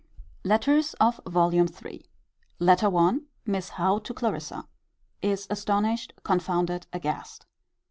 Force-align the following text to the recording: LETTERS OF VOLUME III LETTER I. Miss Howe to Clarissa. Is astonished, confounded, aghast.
LETTERS 0.43 0.95
OF 0.95 1.21
VOLUME 1.27 1.67
III 1.85 2.03
LETTER 2.57 2.97
I. 2.97 3.19
Miss 3.45 3.69
Howe 3.69 3.99
to 3.99 4.15
Clarissa. 4.15 4.67
Is 5.21 5.45
astonished, 5.51 6.13
confounded, 6.23 6.87
aghast. 6.91 7.45